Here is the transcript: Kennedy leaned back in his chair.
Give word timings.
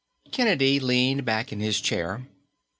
Kennedy 0.31 0.79
leaned 0.79 1.25
back 1.25 1.53
in 1.53 1.59
his 1.59 1.79
chair. 1.79 2.25